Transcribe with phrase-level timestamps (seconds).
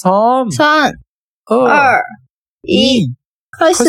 [0.00, 0.92] 三、三、
[1.44, 2.00] 二、二、
[2.62, 3.14] 一，一。
[3.50, 3.84] 开开始。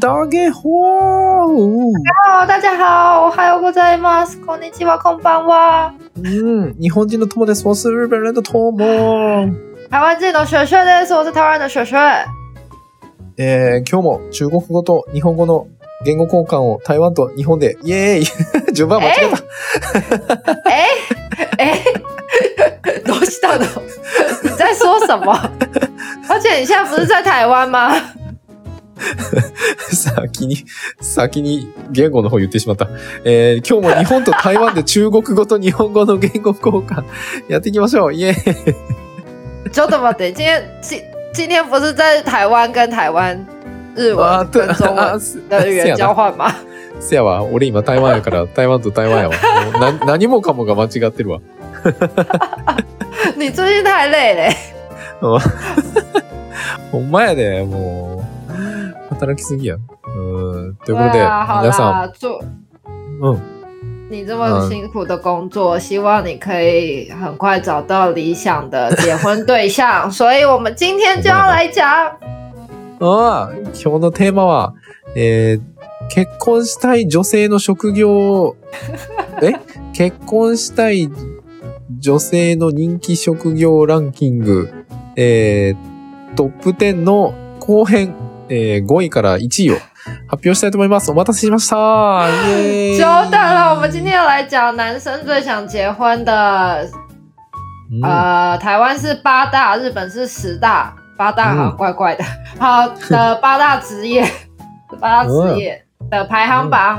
[0.00, 0.62] 大家好。
[1.46, 4.40] Hello，大家好，おはようございます。
[4.40, 5.94] こんにちは、こんばんは。
[6.16, 7.64] 嗯，日本人的友です。
[7.68, 8.72] 我是日本人的友。
[9.88, 11.14] 台湾人の雪雪です。
[11.14, 11.96] 我是台湾的雪雪。
[13.36, 15.68] えー、今日も中国語と日本語の
[16.04, 20.42] 言語交換を台湾と日本で、イエーイ 順番間違えた。
[20.70, 20.86] 哎
[21.58, 21.84] 哎，
[23.06, 23.66] どうしたの？
[24.42, 25.32] 你在说什么？
[26.28, 27.92] 而且你现在不是在台湾吗？
[29.90, 30.64] 先に、
[31.00, 32.88] 先に言語の方言ってしまった。
[33.24, 37.04] えー、今日も日本と台湾で中国語と日本語の言語交換
[37.48, 38.14] やっていきましょう。
[38.14, 43.46] イエーイちょっと待って，今天今今天不是在台湾跟台湾？
[43.96, 46.52] 日あ文跟中文的语言交換吗？
[47.00, 47.42] せやわ。
[47.42, 49.34] 俺今台湾やから、台湾と台湾やわ。
[49.72, 51.40] もうな何もかもが間違ってるわ。
[53.36, 54.56] 你最近太累嘞。
[56.92, 59.14] ほんまやで、もう。
[59.14, 59.76] 働きすぎや。
[59.76, 60.76] うん。
[60.84, 62.12] ということで、啊，皆さ，ん、
[63.22, 63.40] うん。
[64.10, 70.10] 你这么辛苦的工作，希望你可以很快找到理想的结婚对象。
[70.10, 72.10] 所以我们今天就要来讲，
[73.00, 74.74] ああ、今日のテーマは、
[75.16, 75.60] えー、
[76.10, 78.56] 結婚したい女性の職業、
[79.42, 79.54] え？
[79.92, 81.10] 結婚したい
[81.98, 84.70] 女性の人気職業ランキング、
[85.16, 88.14] えー、トップ10の後編、
[88.48, 89.74] えー、5位から1位を
[90.28, 91.10] 発表したいと思います。
[91.10, 91.76] お待たせしました。
[91.76, 92.96] イエーイ。
[92.98, 93.74] 久等了。
[93.74, 96.86] 我们今天要来讲男生最想结婚的，
[97.90, 102.24] うん呃，台湾是八大，日本是十大，八大好像怪怪的。
[102.58, 104.24] 好的八大职业，
[104.98, 106.98] 八大职业的排行榜。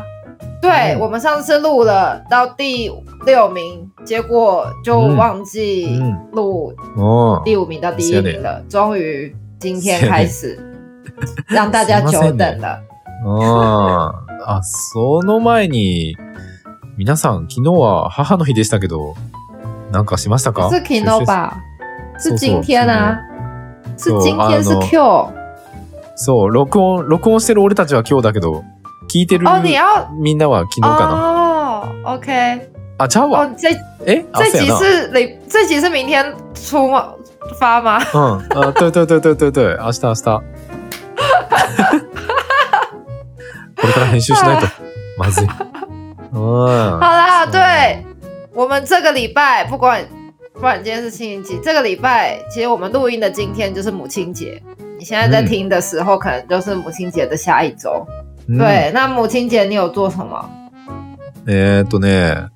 [0.62, 1.00] 对嗯。
[1.00, 2.88] 我们上次录了到第
[3.26, 6.16] 六名，结果就忘记嗯。
[6.34, 10.56] 录おー第五名到第一名了，终于今天开始
[11.48, 12.80] 让大家久等了。
[13.26, 14.14] あ
[14.46, 16.16] あ、あ、その前に、
[16.96, 19.16] 皆さん、昨日は母の日でしたけど、
[19.92, 20.70] なんかしましたか？
[20.70, 21.54] 是 Kino 吧？
[22.20, 23.18] 是今天啊，
[24.02, 24.98] 是そう今天是 Q
[26.16, 28.64] そう、録音、録音してる俺たちは今日だけど、
[29.08, 29.46] 聞いてる
[30.20, 31.86] みんなは昨日かな。
[32.04, 33.48] 哦，OK，あ、ちゃうわ。
[34.06, 34.26] え？
[34.32, 34.72] あ、这集。
[34.72, 37.14] 是礼，这集是明天出吗？
[37.60, 38.00] 发吗？
[38.14, 38.42] うん。
[38.50, 39.78] あ、对对对对对对。
[39.78, 40.24] 明日明日。
[43.82, 44.68] これから編集しないと。
[45.18, 45.46] まずい。
[45.46, 45.50] うん。
[46.38, 48.06] 好啦，对
[48.54, 50.04] 我们这个礼拜不管
[50.55, 54.63] 不管今天是星期几，这个礼拜其实我们录音的今天就是母亲节。
[54.99, 58.07] 你现在在嗯听的时候，可能就是母亲节的下一周。
[58.49, 58.59] うん。
[58.59, 60.49] 对，那母亲节你有做什么？
[61.47, 62.49] えーっとね、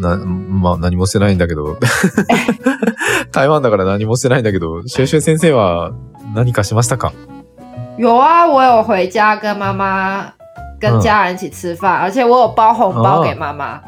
[0.00, 1.76] な、まあ何もしてないんだけど、
[3.30, 5.92] 台湾だから何もしてないんだけど、シュエシュエ先生は
[6.34, 7.12] 何かしましたか
[7.98, 10.32] 有啊，我有回家跟妈妈、
[10.80, 13.80] 跟嗯家人一起吃饭，而且我有包红包给妈妈。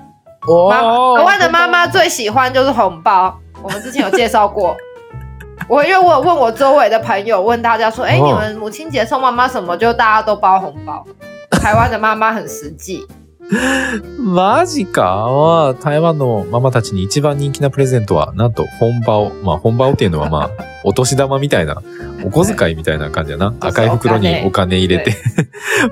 [0.50, 4.76] お妈妈，台湾的妈妈最喜欢就是红包，我们之前有介绍过。
[5.70, 9.78] 我因为我有问我周围的朋友，问大家说，哎、哦你们母亲节送妈妈什么？
[9.78, 11.06] 就大家都包红包。
[11.52, 13.06] 台湾的妈妈很实际，
[14.18, 20.50] マジかは、台湾のママたちに一番人気なプレゼントは、なんと本場まあ本場っていうのはまあ、
[20.84, 21.82] お年玉みたいな、
[22.24, 23.54] お小遣いみたいな感じやな。
[23.60, 25.16] 赤い袋にお金入れて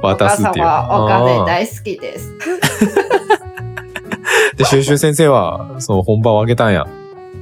[0.02, 0.66] お渡すっていう。
[0.66, 2.34] はお金大好きです。
[4.58, 6.86] で、シュエシュエ先生は、その本場をあげたんや。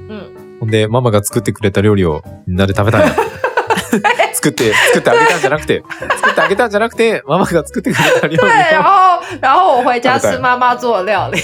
[0.09, 0.57] うん。
[0.59, 3.15] ほんで、ママが作ってくれた料理をみんなで食べたんや。
[4.33, 5.83] 作って、作ってあげたんじゃなくて、
[6.17, 8.83] 作ってあげたんじゃなくて、ママが作ってくれた料理对，然を。
[8.83, 11.39] 后然后我回家吃妈妈做的料理。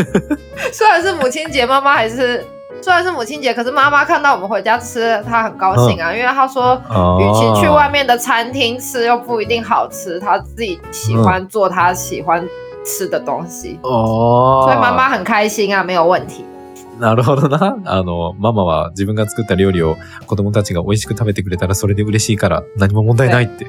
[0.72, 2.44] 虽然是母亲节，妈妈还是
[2.80, 6.80] 虽然是母亲节，可是妈妈看到我们回家吃，她很高兴啊，因为她说，
[7.20, 12.42] 与其去外面的餐厅吃又不一定好吃，她自己喜欢做她喜欢
[12.84, 16.44] 吃的东西，あ所以妈妈很开心啊，没有问题。
[17.00, 17.78] なるほどな。
[17.86, 19.96] あの、ママは自分が作った料理を
[20.26, 23.66] 子供たちが美味しく食べてくれたらそれで嬉しいから何も問題ないって。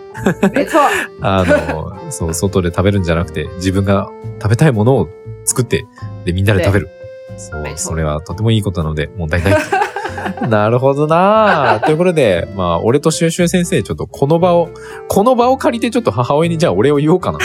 [0.54, 0.80] 没错，
[1.22, 4.10] あの、そう、外で食べるんじゃなくて自分が
[4.42, 5.08] 食べたいものを
[5.46, 5.86] 作って、
[6.26, 6.90] で、みんなで食べる。
[7.38, 9.56] そうそれはとてもいいことなので問題ない。
[10.48, 14.70] なるほどなということで、まあ、俺とシュエシュエ先生、ちょっとこの場を、
[15.08, 17.40] この場を借りてちょっと母親にじゃあ俺を言おうかな。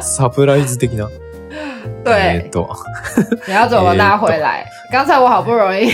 [0.00, 1.08] サプライズ的な。
[2.04, 2.68] えーっ对，と、
[3.46, 4.64] 你要怎么拉回来？
[4.90, 5.92] 刚才我好不容易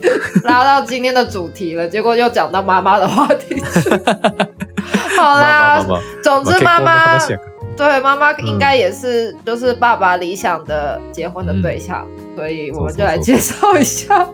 [0.43, 3.89] 拉到今天的主题了，结果又讲到妈妈的话题去。
[5.17, 14.25] 好まあまあ啦まあ、まあ、总之まあ妈妈結婚の話やから 对，妈妈应该也是，就是爸爸理想的结婚的对象，所以我们就来介绍一下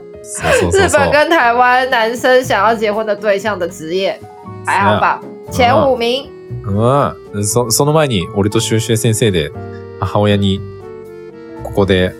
[0.72, 4.20] 日本跟台湾男生想要结婚的对象的职业
[4.66, 5.20] 排行榜
[5.52, 6.30] 前五名。
[6.65, 7.47] うん。
[7.47, 9.51] そ、その前に、俺とシュシュ先生で、
[10.01, 10.61] 母親に、
[11.65, 12.15] ここで、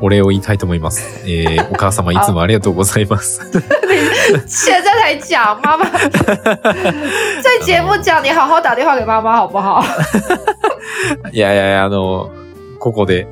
[0.00, 1.22] お礼を言いたいと思います。
[1.24, 3.40] えー、お母様いつもありがとうございます。
[4.46, 5.84] 现在才讲，妈妈
[7.40, 9.82] 在节目讲，你好好打电话给妈妈好不好？
[11.32, 12.30] いやいやいや、あの、
[12.78, 13.26] ここで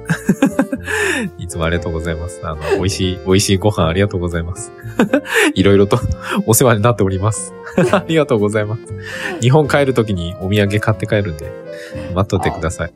[1.38, 2.40] いつもありがとうございます。
[2.42, 4.72] あの、美味しい、美味しいご飯ありがとうございます。
[5.54, 5.98] いろいろと
[6.46, 7.54] お世話になっております。
[7.92, 8.82] ありがとうございます。
[9.40, 11.50] 日本帰るときにお土産買って帰るんで、
[12.14, 12.92] 待っとってください。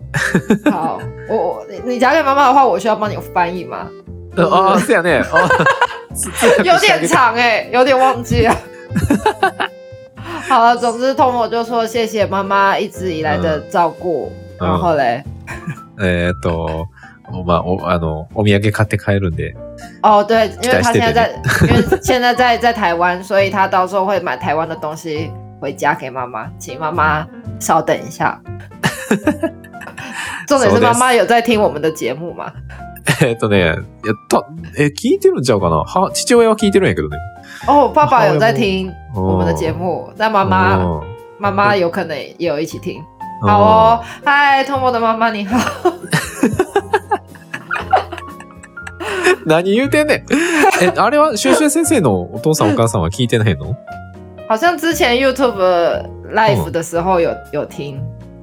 [0.70, 3.88] 好，我你嫁给妈妈的话，我需要帮你翻译吗？
[4.36, 5.24] 啊，是呀ね。
[6.64, 8.54] 有点长哎，有点忘记了。
[10.48, 10.62] 好。
[10.62, 15.24] 了，总之通我就说谢谢妈妈一直以来的照顾，嗯然后嘞。
[15.98, 16.84] えっと、
[17.32, 19.54] まあ、お、あの、お土産買って帰るんで。
[20.02, 21.30] 哦，对，因为他现在在，
[21.68, 25.30] 因为现在在在台湾，所以他到时候会买台湾的东西
[25.60, 27.26] 回家给妈妈，请妈妈
[27.58, 28.40] 稍等一下。
[30.46, 32.52] 重点是妈妈有在听我们的节目吗？
[33.20, 33.72] えっとね、
[34.04, 34.44] やった、
[34.76, 35.84] え、聞いてるんちゃうかな？
[35.84, 37.16] は、父親は聞いてるんやけどね。
[37.66, 41.00] 哦，爸爸有在听我们的节目，但妈妈
[41.38, 43.00] 妈妈有可能也有一起听。
[43.42, 45.58] 好哦，嗨，托莫的妈妈你好。
[49.46, 50.24] 何言うてんねん。
[50.82, 53.74] え、あれは、シュシュ先生のお父さんお母さんは聞いてないの？
[54.48, 55.56] 好像之前 YouTube
[56.32, 58.00] Live 的时候有、有听。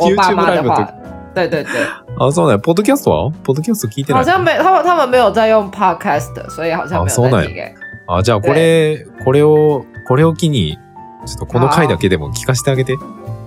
[0.00, 0.88] YouTube Live
[1.34, 1.70] 对对对。
[2.18, 2.58] あ、そうね。
[2.58, 3.30] ポッドキャストは？
[3.42, 7.74] ポッドキャスト聞いてない好像没、他们他们没有在用 Podcast，所以好像没有在听、欸。
[8.06, 10.78] あ、じゃあこれ、これを、これを機に、
[11.24, 12.96] ちょっとこの回だけでも聞かせてあげて。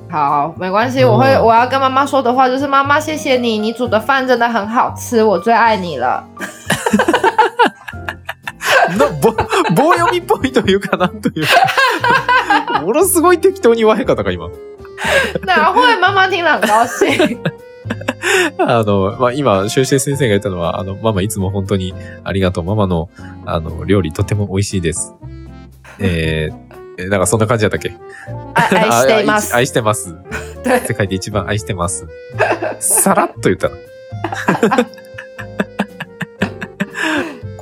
[0.09, 6.23] 好，没关系，我会我要跟妈妈说的话就是妈妈，谢谢你，你煮的饭真的很好吃，我最爱你了。
[8.97, 9.31] の棒
[9.75, 14.47] 棒読みっぽいというかなんというか ものすごい適当に言わへんかったか今。
[15.45, 17.39] 哪会妈妈听了很高兴。
[18.59, 21.93] あの、まあ、今、修正先生が言ったのは、あの、ママいつも本当に
[22.23, 22.63] ありがとう。
[22.63, 23.09] ママの、
[23.45, 25.13] あの、料理とても美味しいです。
[25.99, 27.93] えー、なんかそんな感じだったっけ？
[28.55, 29.55] 愛しています。
[29.55, 30.15] 愛してます。
[30.87, 32.07] 世界で一番愛してます。
[32.79, 33.75] さらっと言ったの。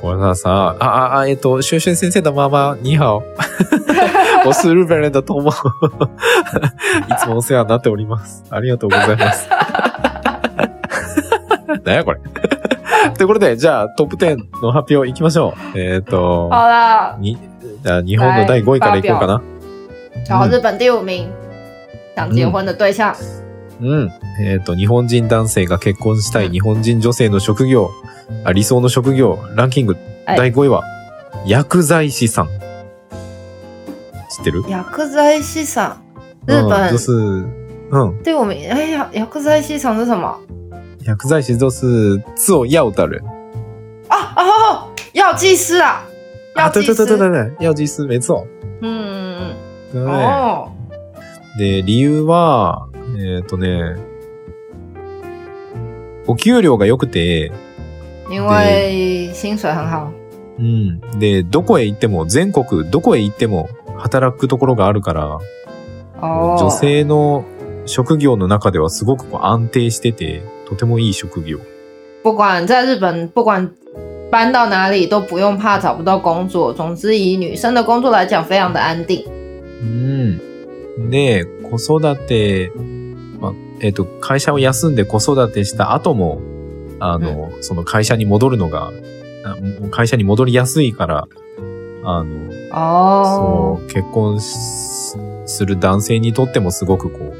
[0.04, 3.22] これがさ、あ、あ、えっと、シュンシュン先生のママ、ニーハオ。
[4.44, 5.50] 我是日本人的友。
[7.08, 8.44] いつもお世話になっております。
[8.50, 9.48] ありがとうございます。
[11.84, 12.20] 何やこれ。
[13.16, 15.78] ということで、じゃあトップ10の発表いきましょう。
[15.78, 17.16] えっ、ー、と、好了。
[17.18, 17.38] に、
[17.82, 19.40] じゃあ日本の第5位からいこうかな。
[20.26, 21.26] 然后日本第五名、
[22.14, 23.14] 想結婚的对象。
[23.80, 24.12] うん。
[24.42, 28.13] えっ、ー、と、日本人男性が結婚したい日本人女性の職業、あ
[28.52, 30.82] 理想の職業、ランキング、第5位は、
[31.46, 32.46] 薬剤師さん。
[32.46, 34.64] 知ってる？
[34.68, 35.98] 薬剤師さ
[36.46, 36.50] ん。
[36.50, 36.90] 日本。
[36.90, 38.22] 就是、うん。
[38.22, 38.68] 第五名。
[38.70, 40.38] 哎呀，薬剤師さん是什么？
[41.04, 43.22] 薬剤師就是做药的人。
[44.08, 46.02] 啊哦，药剂师啊！
[46.54, 48.46] 啊，对对对对对对，药剂师没错。
[48.80, 49.54] 嗯
[49.92, 50.02] 对。
[50.02, 50.70] 哦。
[51.58, 53.96] で、理由は、えっ、ー、とね、
[56.26, 57.52] お給料が良くて、
[58.30, 60.12] 因为薪水很好。
[60.58, 61.00] うん。
[61.18, 65.38] で、どこへ行っても、全国どこへ行っても働くところがあるから、
[66.20, 67.44] 女性の
[67.86, 71.58] 職業の中ではすごく安定してて、とてもいい職業。
[72.22, 73.70] 不管在日本，不管
[74.30, 76.72] 搬到哪里都不用怕找不到工作。
[76.72, 79.24] 总之，以女生的工作来讲，非常的安定。
[79.82, 81.10] うん。
[81.10, 82.70] で、子育て、
[83.40, 86.40] まあ、えっ、ー、と、会社を休んで子育てした後も、
[87.06, 88.90] あの、うん、その会社に戻るのが、
[89.90, 91.28] 会社に戻りやすいから、
[92.02, 97.34] あの、あそう、結婚する男性にとってもすごくこ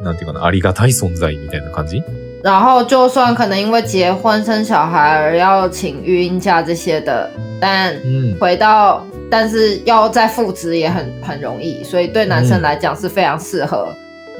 [0.00, 2.02] う、なんていうかな、ありがたい存在みたいな感じ？
[2.44, 7.28] 然后，就算可能因为结婚生小孩而要请育婴假这些的，
[7.60, 7.94] 但
[8.38, 13.88] 回到，但是要再复职也很很容易，所以对男生来讲是非常适合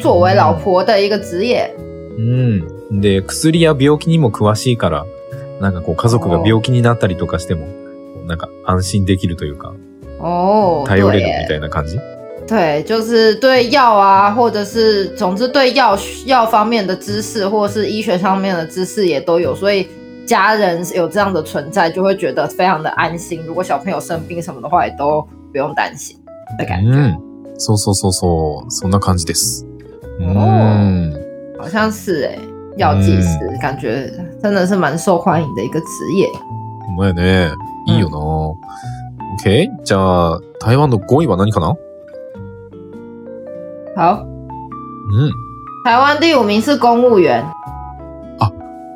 [0.01, 1.75] 作为老婆的一个职业。
[2.19, 5.07] 嗯，で薬や病気にも詳しいから、
[5.61, 7.67] なんかこう家族が病気になったりとかしても、
[8.27, 9.75] なんか安心できるというか、
[10.21, 11.99] 哦，頼れるみたいな感じ？
[12.47, 19.87] 对，就是对药啊，或者是总之对药药方面的知识，或者是医学上面的知识也都有，所以
[20.27, 23.43] 家人有这样的存在，就会觉得非常的安心。
[23.45, 25.21] 如果小朋友生病什么的话，也都
[25.53, 26.17] 不用担心
[26.59, 26.91] 的感觉。
[26.91, 27.19] 嗯，
[27.59, 29.67] そうそうそうそう、そんな感じです。
[30.19, 31.13] うん。
[31.59, 32.39] 好像是哎、
[32.79, 34.09] 药剂师、感觉
[34.41, 36.29] 真的是蛮受欢迎的一个职业。
[36.87, 37.51] ほんまやね。
[37.87, 38.17] いいよな。
[39.37, 39.69] OK?
[39.85, 41.75] じゃあ、台湾の5位は何かな
[43.97, 44.25] 好，
[45.11, 45.33] うん。
[45.85, 47.45] 台湾第五名是公务员，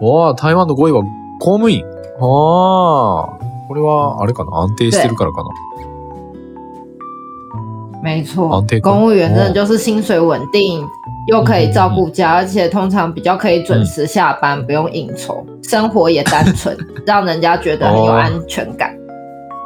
[0.01, 1.03] わあ、台湾の5位は
[1.41, 1.85] 公務員。
[1.85, 1.87] あ
[2.21, 3.39] あ。
[3.67, 5.49] これは、あれかな安定してるからかな
[8.02, 10.85] 没错公务员真的就是薪水稳定，
[11.28, 18.90] 又可以照顾家，而且通常比较可以准时下班，不用应酬，生活也单纯，让人家觉得很有安全感。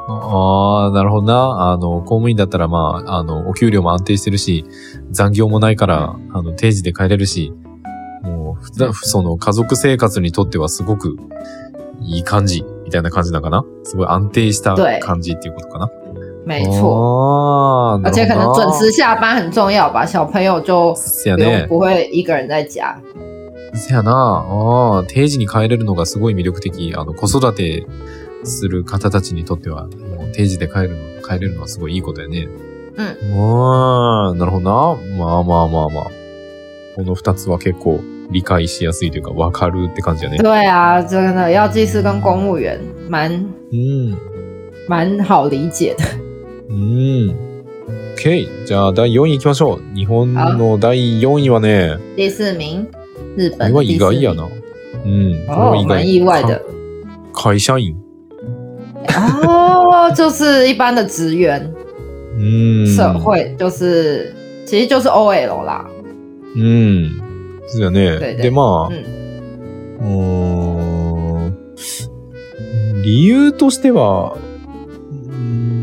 [0.08, 1.72] ああ、なるほどな。
[1.72, 4.64] あの、公務員だったら、まあ、あの、お給料も安定してるし、
[5.10, 7.52] 残業もないから、あの、定時で帰れるし、
[8.22, 11.16] もう、ふだその、家族生活にとってはすごく
[12.02, 13.64] いい感じ、みたいな感じなのかな？
[13.82, 15.90] すごい安定した对感じっていうことかな？
[16.46, 18.54] 没错，ああ、な而且可能。
[18.54, 21.66] 准时下班很重要吧，小朋友就不用。
[21.66, 22.96] 不会一个人在家。
[23.74, 24.12] せやな。
[24.12, 26.94] ああ、定時に帰れるのがすごい魅力的。
[26.96, 27.84] あの、子育て
[28.44, 29.88] する方たちにとっては、も
[30.30, 32.46] う定時で帰るの、帰れるのはすごいいいことやね。
[32.96, 33.40] うん。
[33.42, 34.70] ああ、なるほどな。
[35.18, 36.04] まあまあまあまあ。
[36.94, 38.00] この二つは結構
[38.30, 40.38] 理解しやすいというか、わかるって感じやね。
[40.38, 44.16] 对啊，真的药剂师跟公务员蛮うん。
[44.88, 46.04] 蛮好理解的。
[46.68, 47.36] うん。
[48.16, 48.66] OK。
[48.66, 49.82] じゃあ、第4位行きましょう。
[49.94, 52.86] 日本の第4位はね、第四名，
[53.36, 54.44] 日これは意外やな。
[54.44, 54.50] うん。
[55.46, 56.02] これ意外。
[56.02, 56.58] 蛮意外的。
[57.32, 57.50] か。
[57.52, 57.96] 会社員。
[59.44, 61.72] 哦，就是一般的职员，
[62.38, 62.86] うん。
[62.86, 64.34] 社会就是
[64.66, 65.86] 其实就是 OL 啦。
[66.54, 67.22] うん。
[67.68, 68.18] そうやね。
[68.18, 69.04] 对对で、まあ、嗯，
[70.00, 70.14] うー
[71.50, 75.75] ん理由としては、うーん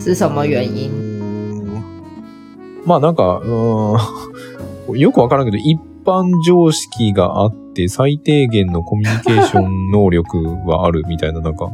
[0.00, 0.90] 是什么原因？
[2.86, 11.68] まあなんか、うーんよくわからんけど、一般常識があって、最低限のコミュニケーション能力はあるみたいな、なんか。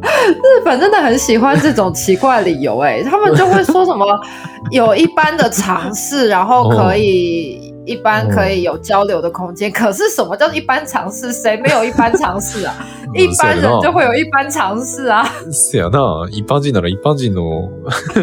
[0.00, 4.06] 日本真的很喜欢这种奇怪的理由、哎，他们就会说什么
[4.70, 9.70] 有一般的尝试，然后可以、一般可以有交流的空间。
[9.70, 11.32] 可是什么叫一般尝试？
[11.32, 12.74] 谁没有一般尝试啊？
[13.14, 15.24] 一般人就会有一般尝試啊。
[15.52, 16.26] せやな。
[16.30, 17.70] 一般人なら一般人の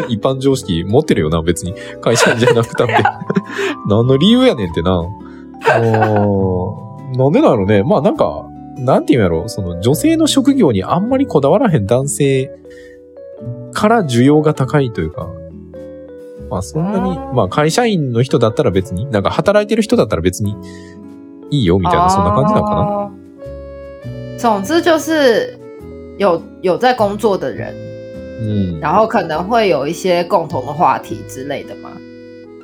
[0.08, 1.74] 一般常識持ってるよな、別に。
[2.00, 2.94] 会社員じゃなくたって。
[3.88, 5.00] 何の理由やねんってな。
[7.16, 7.82] なんでなのね。
[7.84, 8.44] まあなんか、
[8.78, 9.48] なんていうんやろ。
[9.48, 12.50] その女性の職業にあんまりこだわらへん男性
[13.72, 15.28] から需要が高いというか。
[16.52, 20.54] まあそんなにまあ会社員の人だったら別に、なんか働いてる人だったら別に
[21.50, 22.80] いいよみたいな、そんな感じなのかな？
[22.82, 23.10] 哦
[24.38, 25.58] 总之就是
[26.18, 27.72] 有有在工作的人，
[28.42, 28.44] う
[28.76, 28.80] ん。
[28.80, 31.90] 然后可能会有一些共同的话题之类的嘛。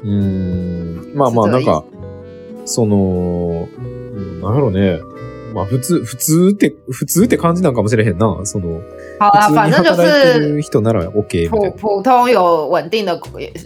[0.02, 1.12] うーん。
[1.14, 1.84] まあまあ、なんか、
[2.66, 5.00] その、うんなんやろうね。
[5.54, 8.40] まあ普通、普通って、普通って感じなんかもしれへんな。
[8.44, 8.80] その、
[9.18, 11.70] 好啦，普通に反正就是る人なら OK 普。
[11.72, 13.18] 普通有稳定的，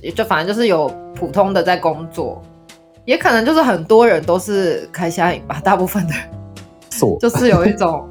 [0.03, 2.41] 也就反正就是有普通的在工作，
[3.05, 6.23] 也可能就是很多人都是开虾饮吧，大部分的人
[6.91, 7.19] そう。
[7.19, 8.09] 就是有一种，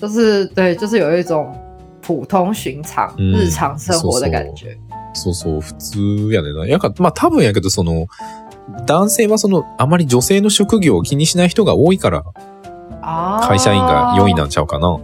[0.00, 1.54] 就是对，就是有一种
[2.02, 4.76] 普通寻常、嗯日常生活的感觉。
[5.12, 6.66] そうそう、普通やねんな。
[6.66, 8.06] やか、まあ多分やけど、その、
[8.86, 12.24] 男性はその、あまり女性の職業を気にしない人が多いから、啊，
[13.41, 14.99] 会社員が4位なんちゃうかな。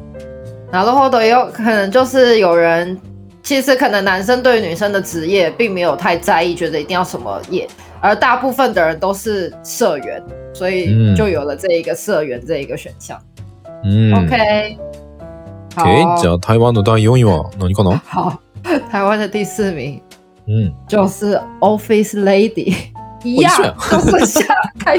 [0.71, 2.97] 然后的也有可能就是有人，
[3.43, 7.67] 其实可能男生对女生的职业并没有太在意，觉得一定要什么业，
[7.99, 13.19] 而大部分的人都是社员，所以嗯就有了这一个社员这一个选项。
[13.83, 14.13] うん。
[14.15, 14.77] OK，
[15.75, 16.21] 好 OK。
[16.21, 18.39] じゃあ台湾の第4位は何かな好，
[18.89, 20.01] 台湾的第四名
[20.47, 20.73] うん。
[20.87, 22.73] 就是 Office Lady，
[23.23, 24.97] 一样一緒や就是下开，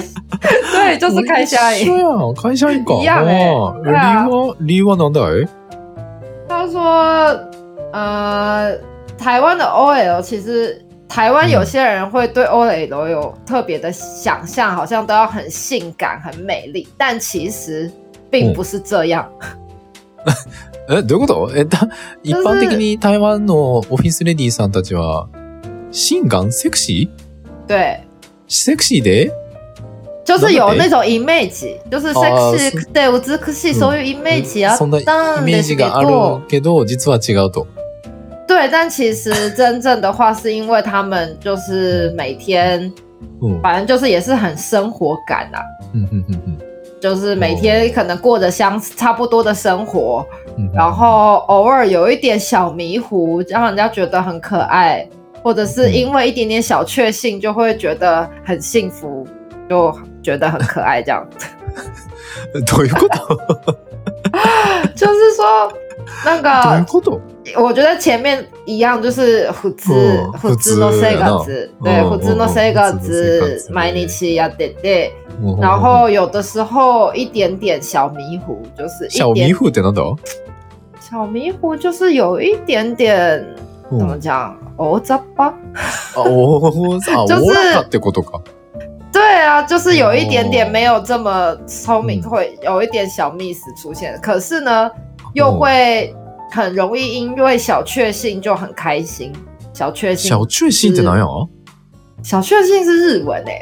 [0.72, 1.98] 对，就是开虾一緒饮。
[1.98, 2.34] やん。
[2.34, 2.94] 会社員か。
[2.94, 5.48] 一样欸ああ对啊理由は、理由はなんだい
[6.48, 6.80] 他说，
[7.92, 8.78] 呃，
[9.18, 17.90] 台湾的 OL 其实台湾有些人会对 OL 有特别的想象，好像都要很性感、很美丽，但其实
[18.30, 19.28] 并不是这样。
[20.88, 21.88] え、どういうことえ、だ、
[22.22, 25.28] 一般的に台湾のオフィスレディさんたちは、
[25.90, 28.00] 性感セクシー对，
[28.48, 29.32] セクシーで
[30.24, 36.08] 就是有那种 image，就是哦 sexy，是对我只可惜所有 image 啊，そんなイ当メージがある
[36.48, 37.66] けど、実は違うと。
[38.46, 42.92] 对，但其实真正的话，是因为他们就是每天，
[43.40, 43.60] うん。
[43.62, 45.62] 反正就是也是很生活感啊，
[45.94, 46.58] うんうんうんうん
[47.00, 50.24] 就是每天可能过着相差不多的生活，
[50.56, 55.08] うん然后偶尔有一点小迷糊，让人家觉得很可爱，
[55.46, 59.26] 或者是因为一点点小确幸就会觉得很幸福，
[59.68, 59.92] 就
[60.22, 61.26] 觉得很可爱这样。
[62.66, 63.76] どういうこと？
[64.94, 65.72] 就是说
[66.24, 67.20] 那どういう个，こと？
[67.56, 71.44] 我觉得前面一样，就是普通嗯普通の生活，
[71.82, 73.00] 对，嗯普通の生嗯普通の生活
[73.40, 75.10] 活毎日やってて，
[75.60, 80.16] 然后有的时候一点点小迷糊，就是小迷一点糊ってなんだ？
[81.00, 85.53] 小迷糊，就是有一点点うん 怎么讲，哦，这吧。
[86.15, 88.41] あ、おーあ、 就是ってことか。
[89.11, 94.19] 对啊，就是有一点点没有这么聪明，嗯会有一点小 miss 出现。
[94.21, 94.89] 可是呢，
[95.33, 96.13] 又会
[96.51, 99.31] 很容易因为小确幸就很开心。
[99.73, 101.47] 小确幸，小确幸ってなんや？
[102.23, 103.61] 小确幸是日文诶、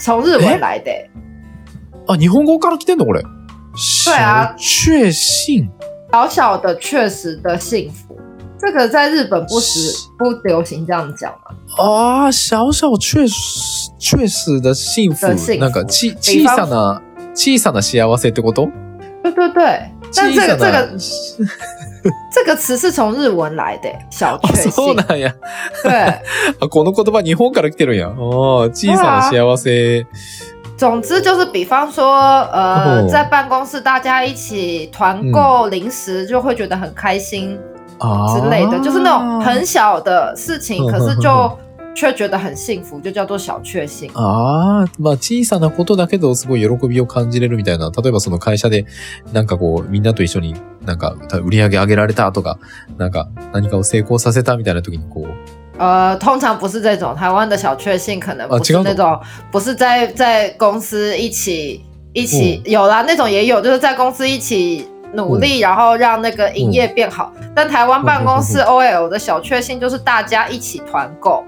[0.00, 1.10] 从日文来的、欸。
[2.06, 3.04] あ、日本語から来てんの？
[3.04, 3.22] これ。
[4.04, 5.68] 对啊小确幸。
[6.12, 8.16] 小小的确实的幸福，
[8.58, 11.54] 这个在日本不时是不流行这样讲嘛？
[11.78, 13.34] ああ、小小确实
[13.98, 15.58] 确实的幸福的幸。
[15.58, 17.02] 福なんかち比方小さな
[17.34, 18.70] 小さな幸せってこと？
[19.22, 20.98] 对对对，但这个这个
[22.32, 24.70] 这个词是从日文来的、欸小あ、确幸。
[24.70, 25.34] そうなんや。
[25.82, 26.20] 对，
[26.60, 28.08] あ、この言葉日本から来てるんや。
[28.08, 30.06] ああ、小さな幸せ。
[30.76, 32.04] 总之就是，比方说，
[32.52, 37.73] 呃，哦在办公室大家一起团购零食，就会觉得很开心あ
[38.34, 41.58] 之类的，就是那种很小的事情，嗯可是嗯就
[41.94, 44.10] 却觉得很幸福，就叫做小确幸。
[44.14, 47.90] ああ、まあ小さなことだけどすごい喜びを感じれるみたいな。
[47.90, 48.84] 例えばその会社で
[49.32, 52.58] なんかこうみんなと一緒になんか売り上げ上げられたとか、
[52.98, 59.20] なんか何かを成功させたみたいな時にこう、呃，通常不是这种，台湾的小确幸可能不是那种，
[59.52, 62.72] 不是在在公司一起一起、嗯。
[62.72, 64.84] 有啦，那种也有，就是在公司一起
[65.14, 67.32] 努力，然后让那个营业变好。
[67.54, 71.44] 但台湾办公室 OL 的小确幸就是大家一起团购。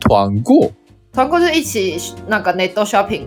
[0.00, 0.72] 团购？
[1.12, 1.98] 团购就是一起
[2.28, 3.26] 那个 net shopping，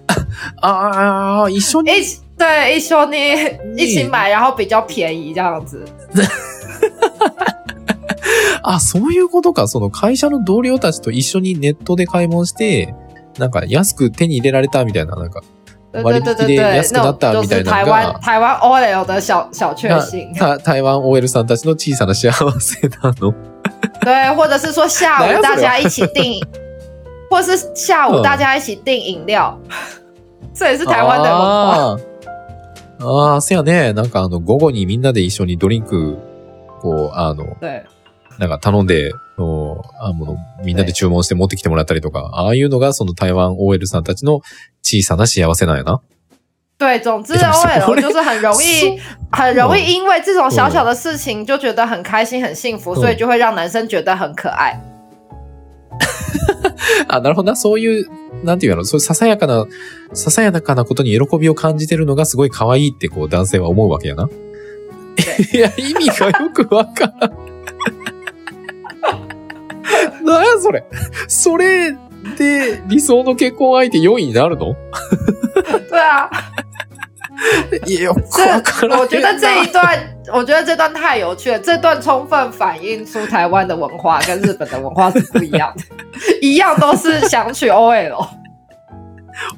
[0.62, 5.84] ああ、一緒に一起对一緒に一起买，然后比较便宜这样子。
[8.62, 9.66] あ、そういうことか。
[9.68, 12.94] その会社の同僚たちと一緒にネットで買い物して、
[13.38, 15.46] なんか安く手に入れられたみたいな、なんか、对
[15.92, 23.34] 割引で安くな那ったみたいなのが、湾台湾 OL 的小小确な幸，た 台湾 OL さんたちの小さな幸せなの。
[24.00, 26.40] 对，或者是说下午大家一起订，
[27.30, 29.56] 或是下午嗯大家一起订饮料，
[30.54, 31.96] 这也是台湾的文化。
[31.96, 32.08] あー。
[33.00, 33.92] あやね。
[33.92, 36.18] なんかあの、午後にみんなで一緒にドリンク、
[36.80, 37.84] こう、あの、对。
[38.38, 44.40] なんか頼んで、おあもの、みんなで注文して持ってきてもらったりとか、ああいうのがその台湾 OL さんたちの
[44.82, 46.00] 小さな幸せなんやな。
[46.78, 49.00] 对，总之 OL 嘞就是很容易，
[49.32, 54.80] 很容易因为这种小小的事情就觉得很开心、很幸福，嗯所以就会让男生觉得很可爱。
[57.08, 57.56] あ、なるほどな。
[57.56, 58.06] そういう、
[58.44, 59.66] なんていうの、そういうささやかな、
[60.12, 64.28] ささやかなことに喜びを感じてるのがすごい可愛いってこう男性は思うわけやな。
[65.52, 67.32] いや、意味がよくわからん。
[70.28, 70.84] なんやそれ。
[71.26, 71.92] それ
[72.36, 74.74] で理想の結婚相手4位になるの？
[77.86, 79.00] いや、よくわからん。
[79.00, 79.96] 我觉得这一段，
[80.32, 85.84] 我觉得这段太有趣了，这段充分反映出台湾的文化跟日本的文化是不一样的，
[86.42, 88.16] 一样都是想娶 OL。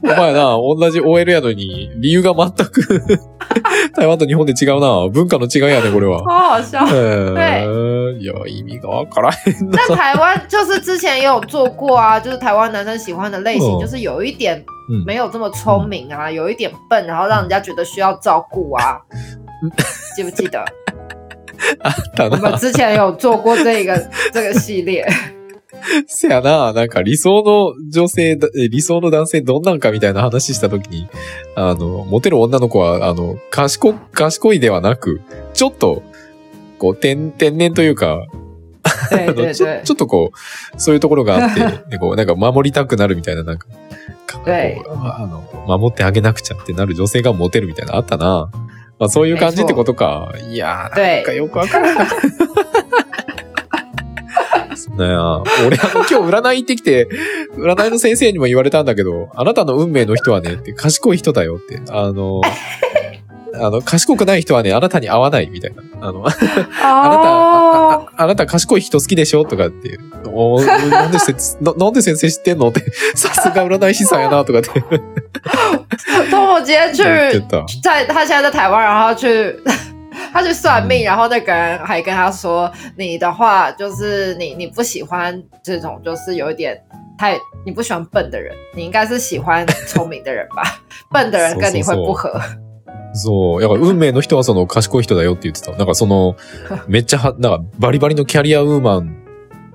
[0.02, 3.00] お前な、同じ OL やのに、理由が全く
[3.96, 5.08] 台湾と日本で違うな。
[5.10, 6.18] 文化の違いやね、これは。
[6.18, 6.86] 好好笑。
[6.92, 7.89] えー、
[8.20, 9.78] いや、意味がわからへんな。
[9.88, 19.00] 但台湾就是之前也有做过啊， 就是台湾男生喜欢的类型，嗯就是有一点嗯没有这么聪明啊，有一点笨，然后让人家觉得需要照顾啊。
[20.14, 20.64] 记不记得？
[22.16, 22.56] た我们な。
[22.58, 25.06] 之前有做过这个 这个系列？
[26.08, 28.36] せやな、なんか理想の女性
[28.70, 31.08] 理想の男性どんなんかみたいな話したときに、
[31.54, 35.22] あの、モテる女の子は、あの、賢、賢いではなく、
[35.54, 36.02] ちょっと、
[36.80, 38.26] こう、天、天然というか、
[39.54, 41.60] ちょちょっとこう、そういうところがあって、
[41.92, 43.66] でこう、なんか守りたくなるみたいな、なんか、
[44.46, 45.44] あの、
[45.78, 48.50] 守ってあげなくちゃってなる女性がモテるみたいなのあったな。
[48.98, 50.32] まあそういう感じってことか。
[50.50, 52.20] いやー、なんかよくわからなかった。
[54.90, 55.14] ねえ
[55.66, 57.08] 俺あの今日占い行ってきて、
[57.56, 61.80] 占いの先生にも言われたんだけど、あなたの運命の人はね、って賢い人だよって。
[61.90, 62.40] あの、
[63.54, 65.82] あの、賢くない人はね、あなたに合わないみたいな。
[66.00, 66.24] あの、
[66.82, 69.98] あなた、あなた賢い人好きでしょとかって。
[70.32, 72.84] おなんでせ ななんで先生知ってんのって。
[73.16, 74.68] さすが占い師さんやなとかって
[76.30, 77.02] 托我今天去。
[77.82, 79.56] 在他现在在台湾，然后去
[80.32, 86.80] 他去算命，然后那个人还跟他说：“你的话就是你你不喜欢这种，就是有一点
[87.18, 90.62] 太你不喜欢笨的人，你应该是喜欢聪明的人吧？
[91.10, 92.40] 笨的人跟你会不合。”
[93.12, 93.60] そう。
[93.60, 95.72] だから運命の人はその賢い人だよって言ってた。
[95.72, 96.36] なんかその、
[96.88, 99.16] めっちゃは、なんかバリバリのキャリアウーマン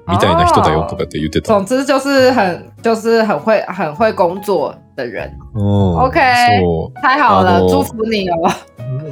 [0.07, 1.53] みたいな人だよとかって言ってた。
[1.53, 5.31] 总之就是很就是很会很会工作的人。
[5.53, 5.63] うん。
[6.09, 6.19] OK。
[6.61, 6.99] そう。
[7.01, 8.49] 太好了，祝福你哦。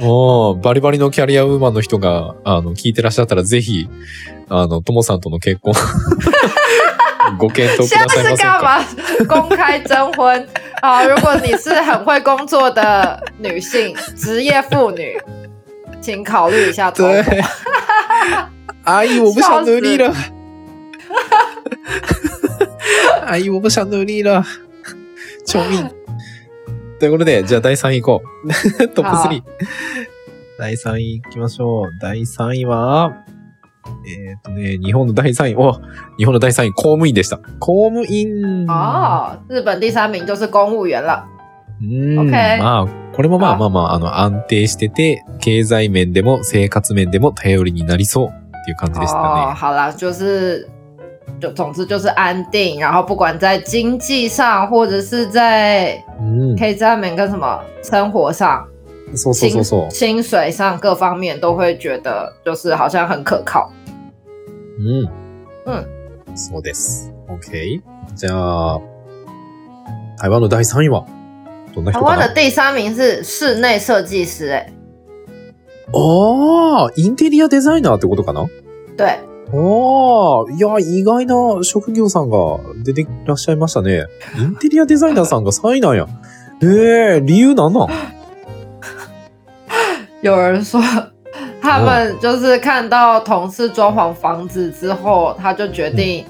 [0.02, 3.88] おバリバリのキャリアウーマンの人が、あの、聞いてらっしゃったらぜひ、
[4.48, 5.74] あの、ともさんとの結婚
[7.38, 8.24] ご検討くださいませんか。
[8.24, 8.84] 现在是干嘛？
[9.26, 10.46] 公开征婚
[10.82, 11.02] 啊！
[11.04, 15.18] 如果你是很会工作的女性，职业妇女，
[16.00, 17.22] 请考虑一下投对，
[18.84, 20.12] 阿姨，我不想努力了。
[23.26, 24.44] 阿姨，我不想努力了。
[25.46, 25.88] 救命！
[26.98, 28.48] ということで、じゃあ第3位行こう。
[28.94, 29.42] トップ3。
[30.58, 31.90] 第3位行きましょう。
[32.00, 33.23] 第3位は、
[34.06, 35.80] えっ、ー、とね、日本の第3位、お
[36.18, 37.38] 日本の第3位、公務員でした。
[37.60, 38.66] 公務員。
[38.68, 41.24] ああ、日本第3名就是公務員了。
[41.80, 42.30] うん。
[42.30, 42.58] Okay.
[42.58, 49.24] まあ、これもまあまあまあ、あの、安定してて、経済面でも生活面でも頼りになりそうっていう感じでしたね。
[49.24, 50.68] 哦，好啦，就是，
[51.40, 58.66] 就总之就是安定，然后不管在经济上或者是在，嗯，可以在面跟什么生活上。
[59.16, 59.90] そうそうそうそう。
[59.90, 63.70] 薪水上各方面都会觉得就是好像很可靠。
[64.78, 65.08] うん。
[65.66, 66.36] うん。
[66.36, 67.12] そうです。
[67.28, 67.80] OK。
[68.16, 68.30] じゃ
[68.74, 68.80] あ、
[70.18, 71.04] 台湾の第3位は？
[71.74, 74.72] どんな人台湾的第三名是室内设计师、哎。
[75.92, 78.46] ああ、インテリアデザイナーってことかな？
[78.96, 79.20] 对。
[79.52, 82.36] ああ、いや、意外な職業さんが
[82.82, 84.06] 出ていらっしゃいましたね。
[84.40, 86.06] インテリアデザイナーさんが3位なんや。
[86.62, 87.88] ええー、理由なんなん？
[90.23, 90.81] 有人说，
[91.61, 96.25] 他们就是看到同事装潢房子之后，他就决定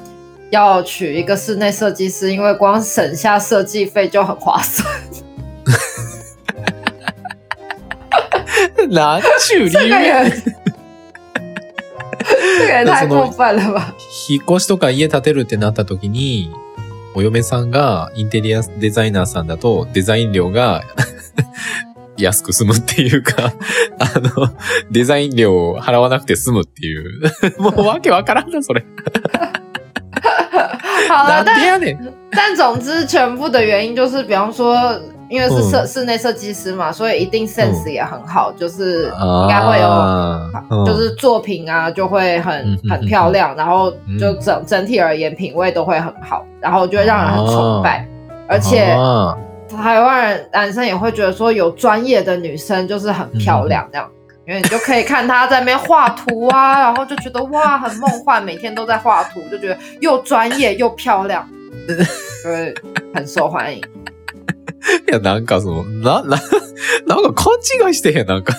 [0.52, 4.88] 要娶一个室内设计师，因为光省下设计费就很划算。
[8.90, 9.96] 哪娶理由？
[12.58, 13.94] 这个也太过分了吧！
[14.30, 16.52] 引っ越しとか家建てるってなった時に、
[17.16, 20.84] お嫁さんがインテリアデザイナーさんだとデザイン料が
[22.17, 23.53] 安く済むっていうか、
[23.99, 24.49] あの、
[24.91, 27.21] デザイン料を払わなくて済むっていう。
[27.59, 28.85] もうわけわからんな、それ。
[31.09, 31.57] 好了，但
[32.31, 34.75] 但总之，全部的原因就是，比方说，
[35.29, 48.09] 因为是室室内设计师嘛，所以一定 sense 也很好，就是应该会有，就是作品啊就会很很漂亮，然后就整整体而言品味都会很好，然后就会让人很崇拜，
[48.49, 48.97] 而且。
[49.74, 54.10] 台湾人男生也会觉得说有专业的女生就是很漂亮这样，
[54.48, 61.48] 因为你就可以看她在那边画图啊，然后就觉得哇很梦幻，每天都在画图，就觉得又专业又漂亮，
[62.44, 62.74] 对，
[63.14, 63.82] 很受欢迎。
[65.08, 66.38] いやなんかそのなな
[67.06, 68.54] なんか勘違いしてへんなんか。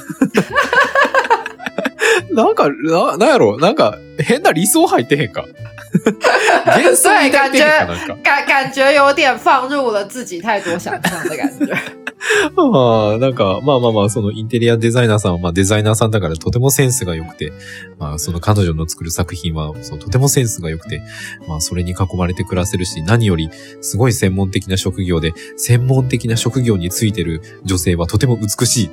[2.32, 3.58] なんかななんやろ？
[3.58, 5.46] なんか変な理想入ってへんか？
[6.66, 7.60] 对，感觉
[8.24, 11.74] 感感觉有点放入了自己太多想象的感觉。
[12.58, 17.54] あなんか、まあまあまあ、そのインテリアデザイナーさんは、まあデザイナーさんだからとてもセンスが良くて、
[18.00, 21.02] まあその彼女の作る作品は、そうとてもセンスが良くて、
[21.48, 23.50] まあそれに囲まれて暮らせるし、何より
[23.82, 28.90] すごい専門的な職業で、専門的な職業についてる女性はとても美しい。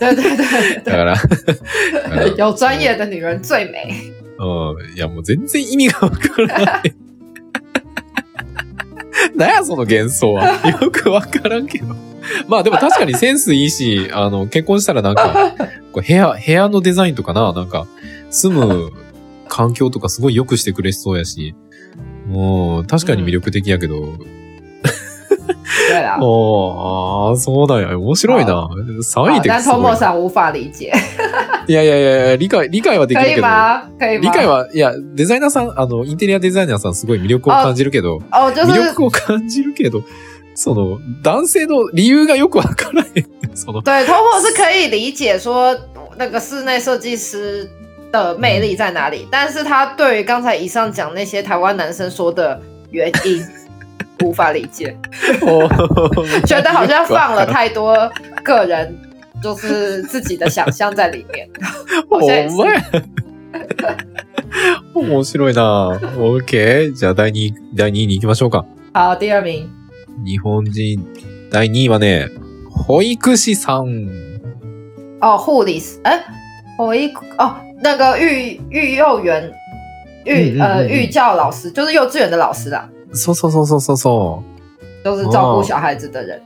[0.00, 0.82] 对对对。
[0.84, 1.16] だから、
[2.50, 4.12] 有专业的女人最美。
[4.38, 4.96] うん。
[4.96, 6.94] いや、もう全然意味がわからない。
[9.36, 10.44] なんや、その幻想は。
[10.82, 11.94] よくわからんけど。
[12.48, 15.54] まあでも確かにセンスいいし、あの、結婚したらなんか、
[15.92, 17.86] こう部屋、部屋のデザインとかな、なんか、
[18.30, 18.90] 住む
[19.48, 21.54] 環境とかすごい良くしてくれそうやし、
[22.26, 24.14] もう、確かに魅力的やけど、
[25.90, 26.18] 对啦。
[26.20, 28.00] 哦，ああ、そうだよ。
[28.00, 28.68] 面白いな。
[28.68, 30.92] 3位って但 Tomo さん無法理解。
[31.70, 33.46] いやいやいや、理解、理解はできるけど。
[34.20, 40.02] 理解は、いや、デザイナーさん、あの、インテリアデザイナーさんすごい魅力を感じるけど、魅力を感じるけど、
[40.56, 43.24] その、男性の理由がよくわからへん。
[43.54, 43.82] その。
[43.82, 45.78] 对，Tomo 是可以理解说，
[46.18, 47.70] 那个室内设计师
[48.10, 53.46] 的魅力在哪里，但是他对于刚才以上讲那些台湾男生说的原因。
[54.22, 54.94] 无法理解，
[56.44, 57.96] 觉得好像放了太多
[58.44, 58.94] 个人，
[59.42, 61.48] 就是自己的想象在里面。
[64.94, 65.98] 面白いな。
[66.18, 66.92] OK。
[66.92, 68.64] じゃあ第2、第2位に行きましょうか。
[68.92, 69.68] 好、第二名。
[70.24, 71.04] 日本人、
[71.50, 72.28] 第2位はね、
[72.70, 74.08] 保育士さん。
[75.20, 76.24] 哦，护理师，哎，
[76.78, 79.52] 我一哦，那个育育幼园
[80.24, 82.88] 育呃育教老师，就是幼稚园的老师啦。
[83.12, 85.04] そうそうそうそうそうそう。
[85.04, 86.40] 都是照顾小孩子的人。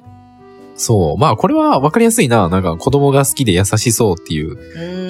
[0.77, 1.19] そう。
[1.19, 2.49] まあ、これは分かりやすいな。
[2.49, 4.59] なんか、子供が好きで優しそうっていう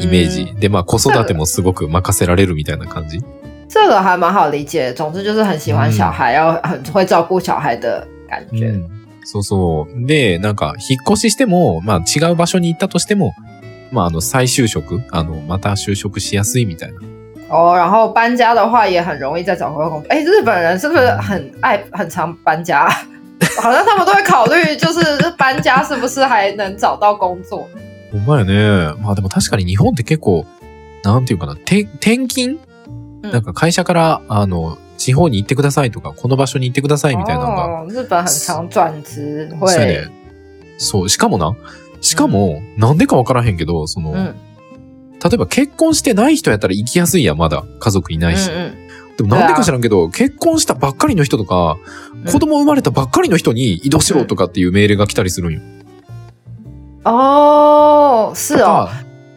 [0.02, 0.54] イメージ。
[0.58, 3.22] で、まあ、子育てもすごく任せられるみたいな感じ。
[3.68, 4.92] 这个还蛮好理解。
[4.92, 8.66] 总之就是很喜欢小孩，然后很会照顾小孩的感觉。
[8.68, 8.90] うん、
[9.24, 10.06] そうそう。
[10.06, 13.34] で、なんか、引っ越ししても、まあ、違う場所に行ったとしても、
[13.90, 17.00] まあ、あの、再就職、あの、また就職しやすいみたいな。
[17.48, 20.08] 哦，然后搬家的话也很容易再找回工作。
[20.08, 22.88] 哎，日本人是不是很爱很常搬家？
[23.60, 25.00] 好像他们都会考虑，就是
[25.36, 27.68] 搬家是不是还能找到工作。
[28.12, 28.94] ほんまやね。
[29.02, 30.46] まあでも確かに日本って結構、
[31.02, 31.86] なんていうかな、転
[32.28, 32.58] 勤、
[33.22, 37.84] なんか会社から、あの、地方に行ってくださいとか、この場所に行ってくださいみたいなのが。
[37.88, 39.48] 日本很常转职。
[39.58, 40.08] そうやね。
[40.78, 41.52] そう、しかもな、
[42.00, 44.30] しかも、なんでかわからへんけど、その、例
[45.32, 47.64] えば結婚してない人やったら行きやすいやまだ。
[47.80, 48.50] 家族いないし。
[48.50, 48.83] うんうん
[49.16, 51.76] でもなんでか知らんけど、結婚したばっかりの人とか、
[52.30, 55.60] 子供生まれたばっかりの人に移動しろとかっていう命令が来たりするんよ。
[57.04, 58.88] ああ、是あ。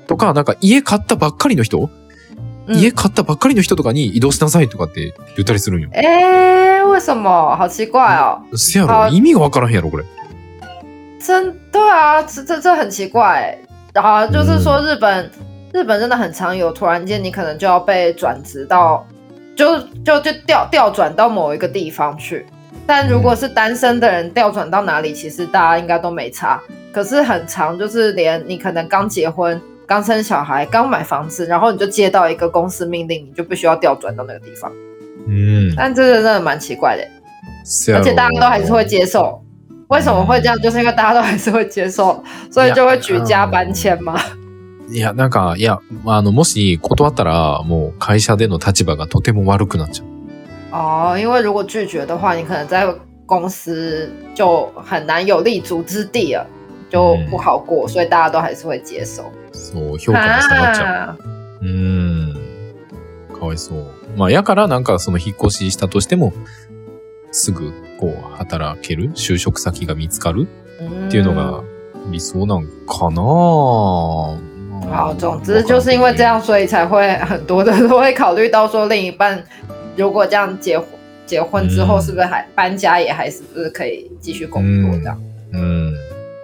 [0.07, 1.89] とか、なんか家買ったばっかりの人、
[2.69, 5.89] 家買ったばっかりの人とかに移動しなさいとかって言ったりするんよ。
[5.93, 8.39] えー、为什么好奇怪哦。
[8.55, 10.05] せやろ、意味がわからへんやろ、これ。
[11.19, 13.57] 真对啊，这这这很奇怪。
[13.93, 15.29] 然后就是说日本、
[15.73, 19.05] 日本真的很常有，突然间你可能就要被转职到。
[19.57, 22.45] 就就就调调转到某一个地方去，
[22.85, 26.61] 但如果是单身的人调转到哪里，其实大家应该都没差。
[26.93, 34.71] 可是很长，就是连你可能刚结婚、刚生小孩、刚买房子，然后你就接到一个公司命令，你就必须要调转到那个地方。
[35.27, 37.03] 嗯，但这个真的蛮奇怪的，
[37.95, 39.43] 而且大家都还是会接受。
[39.87, 40.57] 为什么会这样？
[40.59, 44.19] 就是因为大家都还是会接受，所以就会举家搬迁吗？
[44.89, 50.07] いや、なんか、いや、あの、もし断ったら、もう会社での立場がとても悪くなっちゃう。
[50.71, 52.87] 哦，因为如果拒绝的话，你可能在
[53.25, 56.45] 公司就很难有立足之地了，
[56.89, 59.23] 就不好过，所以大家都还是会接受。
[59.51, 61.17] そう、評価が下がっちゃ
[61.61, 61.65] う。
[61.65, 62.35] うん。
[63.33, 63.85] かわいそう。
[64.15, 66.33] まあ、やからなんかその引っ越ししたとしても、
[67.31, 70.47] すぐこう働ける就職先が見つかる
[71.07, 71.61] っていうのが
[72.09, 73.21] 理想なんかな
[74.90, 79.42] 好，总之就是因为这样，所以才会很多的都会考虑到说，另一半
[79.96, 80.86] 如果这样结婚
[81.24, 85.18] 结婚之后，是不是还搬家也还是不是可以继续工作这样？
[85.52, 85.92] 嗯，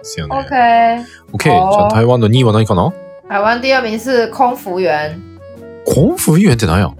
[0.03, 0.25] 行。
[0.29, 2.91] OK OK，じゃ台湾的2位は何かな？
[3.27, 5.19] 台湾第二名是空服员。
[5.85, 6.91] 空服员って何や？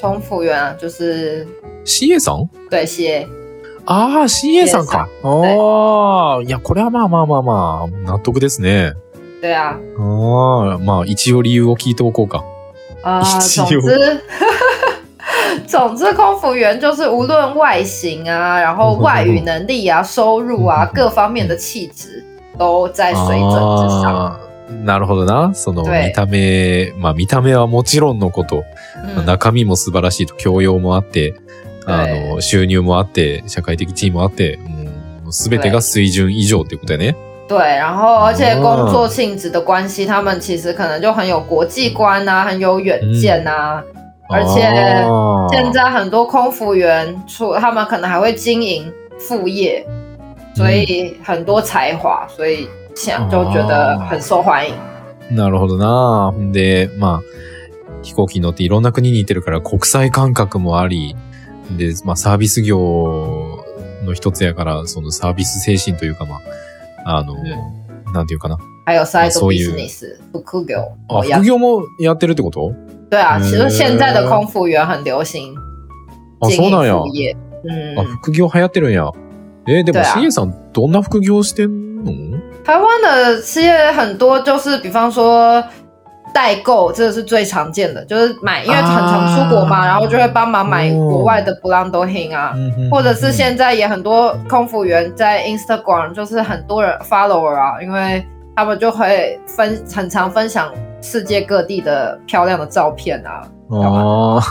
[0.00, 1.46] 空服员啊，就是
[1.84, 2.48] CA さん？
[2.70, 3.26] 对，CA。
[3.86, 5.08] ああ、CA さんか。
[5.22, 8.92] ああ、いや、これはまあまあまあまあ、納得ですね。
[9.43, 9.77] 对啊。
[9.99, 12.45] 哦，まあ一応理由を聞いておこうか。
[13.03, 14.21] 啊，总之，
[15.67, 22.23] 总之，空服员就是无论外形啊，然后外语能力啊、收入啊各方面的气质
[22.57, 24.39] 都在水准之上。
[24.85, 25.53] なるほどな。
[25.53, 28.63] その見た目、まあ見た目はもちろんのこと、
[29.25, 31.35] 中身も素晴らしいと教養もあって、
[31.85, 34.57] あの、収入もあって、社会的地位もあって、
[35.21, 37.17] もうすべてが水準以上っていうことやね。
[37.45, 43.83] 对，然后而且工作性质的关系，他们其实可能就很有国际观啊，很有远见啊。
[44.29, 44.61] 而且
[45.51, 49.85] 现在很多空服员，除他们可能还会经营副业，
[50.55, 54.73] 所以很多才华，所以想就觉得很受欢迎。
[55.29, 56.33] なるほどな。
[56.51, 57.21] で、まあ
[58.03, 61.15] 飛行機乗っていろんな国に行ってるから国際感覚もあり、
[61.77, 63.59] で、まあサービス業
[64.05, 66.41] の一つやから、そのサービス精神というかまあ。
[67.05, 68.57] あの、うん、なんていうかな。
[68.85, 70.91] 还有サイドビジネス、副業。
[71.09, 72.73] あ、副業もやってるってこと？
[73.09, 75.55] 对啊，其实现在的空服员很流行。
[76.41, 76.95] あ、そうなんや。
[76.95, 79.09] うん、あ、副業流行ってるんや。
[79.67, 82.41] えー、でも CA さんどんな副業してんの？
[82.65, 85.63] 台湾的企业很多，就是比方说
[86.33, 92.53] 代购这个是最常见的，就是买，因为很常出国嘛，然后就会帮忙买国外的 Blando Hin 啊，
[92.91, 104.41] 或者是现在也很多空服员在 Instagram，就是很多人 follower 啊，因为他们就会分很常分享世界各地的漂亮的照片啊，哦，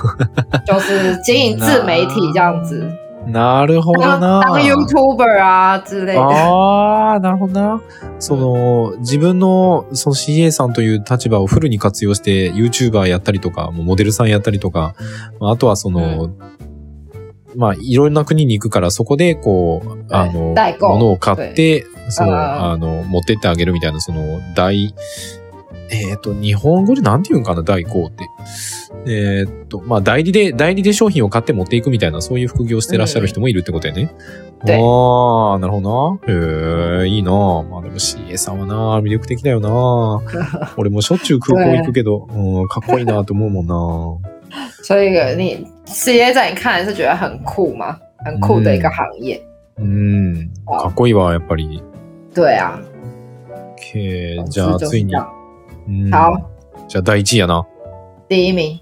[0.66, 2.88] 就是经营自媒体这样子。
[3.26, 4.42] なるほどな。
[4.46, 6.18] 当 YouTuber あ之類で。
[6.18, 7.82] ああ、なるほどな。
[8.18, 14.94] その、自分の、その CA さんという立場をフルに活用して YouTuber やったりとか、モデルさんやったりとか、
[15.40, 16.38] あとはその、うん、
[17.54, 24.94] まあ、いろんな国に行くから、そこで、こう、あの、物を買って、その、あの、持ってってあげるみたいな、その、大、
[25.90, 28.26] えっ、と、日本語でなんて言うんかな、代行って。
[29.06, 34.14] えっ、と、まあ、代理で、代理で商品を買って持っていくみたいな、そういう副業してらっしゃる人もいるってことやね。
[34.64, 36.32] 对ああ、なるほどな。
[36.32, 37.32] へえ、いいな。
[37.32, 40.22] まあでも CA さんはな、魅力的だよな。
[40.78, 43.74] 俺もしょっちゅう空港行くけど、うん、かっこいいなと思うもんな。
[44.84, 47.96] 所以你企业在你看来是觉得很酷吗？
[48.24, 49.42] 很酷的一个行业。
[49.78, 51.82] うん、かっこいいわ、やっぱり。
[52.34, 52.78] 对啊
[53.76, 55.26] ，OK じゃあ、ついに好，
[56.88, 57.66] じゃあ、第1位やな。
[58.32, 58.80] 第一名，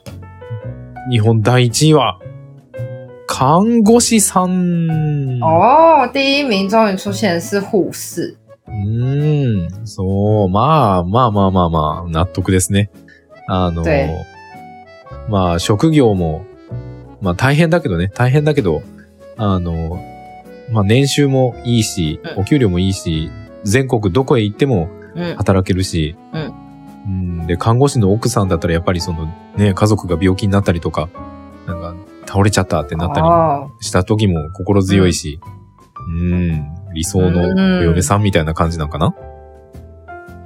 [1.11, 2.21] 日本第1位は、
[3.27, 5.41] 看護師さん。
[5.43, 8.37] 哦，第一名终于出现的是护士。
[8.69, 12.91] うーん、そう、まあ、まあまあまあまあ、納得ですね。
[13.49, 14.09] あの对、
[15.29, 16.45] まあ、職業も、
[17.21, 18.83] まあ大変だけどね、大変だけど、
[19.37, 20.01] あの、
[20.71, 22.43] まあ年収もいいし、うん。
[22.43, 23.33] お給料もいいし、
[23.65, 26.55] 全国どこへ行っても嗯，働けるし、うん
[27.07, 27.47] うん。
[27.47, 31.09] で、看護師の奥さんだったらやっぱりそのね、家族が病気になったりとか、
[31.67, 31.95] なんか
[32.27, 35.41] 倒れちゃったってなったり哦，した時も心強いし、
[36.09, 37.43] うん、理想の
[37.81, 39.15] お嫁さんみたいな感じなんかな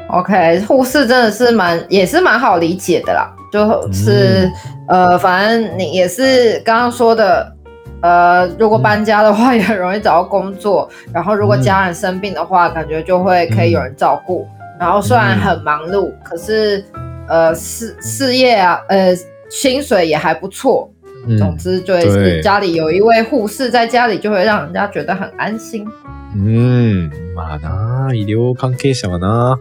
[0.09, 4.51] ？OK，护士真的是蛮也是蛮好理解的啦，就是、
[4.89, 7.55] 呃，反正你也是刚刚说的，
[8.03, 14.47] 呃，如果搬家的话 也很容易找到工作，然后如果家人生病的话，感觉就会可以有人照顾，
[14.79, 16.85] 然后虽然很忙碌，可是
[17.29, 19.15] 呃事事业啊，呃
[19.49, 20.91] 薪水也还不错，
[21.39, 21.57] 总うん。
[21.57, 25.87] 之就是家里有一位护士在家里，就会让人家觉得很安心。
[26.35, 27.11] うん。
[27.35, 29.59] まあな医療関係者はな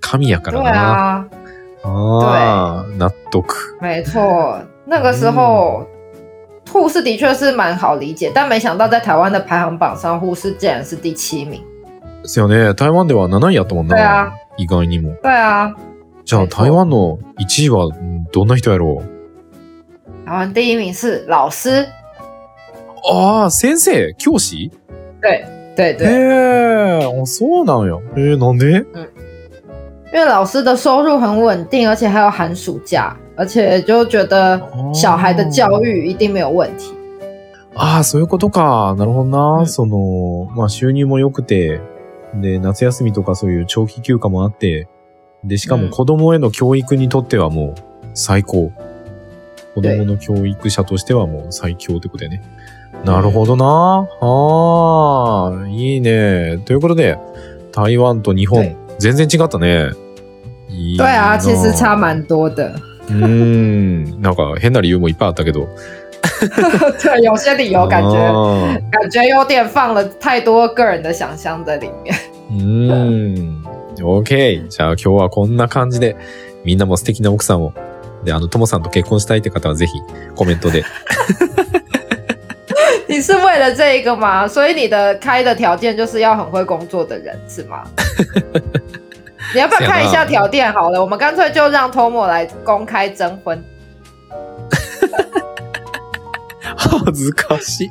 [0.00, 0.80] 神やか对らな。
[0.80, 1.26] 啊，
[1.84, 3.44] ああ、納得。
[3.80, 5.86] 没错，那个时候、
[6.72, 11.60] 护士的确是蛮好理解，但没想到在台湾的排行榜上，护士竟然是第七名。
[12.22, 12.72] ですよね。
[12.72, 13.96] 台湾では7位やったもんな。
[13.96, 15.16] 对啊意外にも。
[15.22, 15.74] 对啊，
[16.24, 20.26] じゃあ台湾の1位はんどんな人やろう？
[20.26, 21.86] 台湾第一名是老师。
[23.06, 24.70] ああ、先生教師？
[25.20, 25.44] 对
[25.76, 27.98] 对へ对，え、あそうなんや。
[28.16, 28.86] えー、なんで？
[30.12, 34.60] 因为老师的收入很稳定，而且还有寒暑假，而且就觉得
[34.94, 36.94] 小孩的教育一定没有问题。
[37.74, 38.94] ああ、そういうことか。
[38.96, 39.58] なるほどな。
[39.58, 41.80] うんその、まあ収入も良くて、
[42.40, 44.88] で、夏休みとかそういう長期休暇もあって、
[45.44, 48.72] で、しかうんも子供への教育にとってはもう最高。
[49.74, 52.42] 子供の教育者としてはもう最強ってことやね。
[53.04, 54.08] なるほどな。
[54.20, 56.58] ああ、いいね。
[56.64, 57.18] ということで、
[57.72, 59.90] 台湾と日本对、全然違ったね。
[60.68, 62.62] いい 对啊，な其实差蛮多的。
[63.12, 64.22] ん。
[64.22, 65.68] なんか変な理由もいっぱいあったけど。
[67.01, 72.15] 对，有些理由感觉あー感觉有点放了太多个人的想象在里面。
[72.49, 73.63] うーん。
[74.01, 74.67] OK。
[74.69, 76.15] じゃあ今日はこんな感じで、
[76.63, 77.73] みんなも素敵な奥さんを。
[78.23, 79.93] で、あの、ともさんと結婚したいって方はぜひ
[80.35, 80.83] コメントで。
[83.07, 84.47] 你是为了这一个吗？
[84.47, 87.83] 所以你的开的条件就是要很会工作的人是吗？
[89.53, 91.01] 你要不要看一下条件好了？
[91.01, 93.61] 我们干脆就让 Tomo 来公开征婚。
[97.00, 97.90] 恥ずかしい。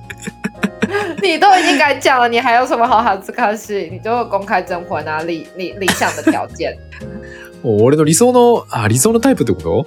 [1.22, 3.90] 你都已经敢讲了，你还有什么好哈兹卡西？
[3.92, 6.78] 你就公开征婚啊，理理理想的条件？
[7.64, 9.86] 俺の理想の、あ、理想のタイプってこと？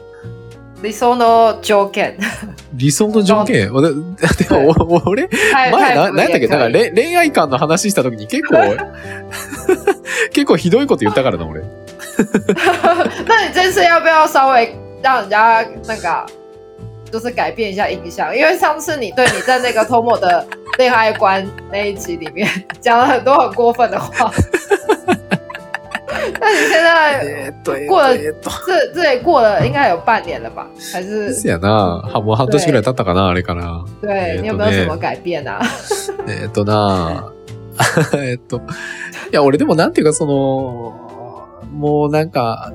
[0.83, 2.16] 理想の条件。
[2.74, 3.70] 理想の条件？
[3.74, 3.94] 俺で
[4.50, 6.48] も、お俺、太前な、太不何やっけ？
[6.48, 8.57] 恋恋愛観の話した時に結構、
[10.33, 11.62] 結構ひどいこと言ったからな、俺。
[13.26, 15.62] 那你这次要不要稍微让人家
[17.11, 18.35] 就是改变一下印象？
[18.37, 20.47] 因为上次你对你在那个 Tomo 的
[20.79, 22.49] 恋爱观那一集里面
[22.81, 24.31] 讲了很多很过分的话。
[26.40, 27.53] 那你现在
[27.88, 28.16] 过了。
[28.16, 30.66] 这这也过了应该有半年了吧？
[30.92, 31.33] 还是？
[31.35, 32.03] せやな。
[32.03, 33.85] はもう半年ぐらい経ったかな、あれから。
[34.01, 35.61] 对你有没有什么改变あ？
[36.27, 37.33] えーっとな
[38.14, 38.61] えーっと、い
[39.33, 40.95] や、俺でもなんていうか、その、
[41.73, 42.73] もうなんか、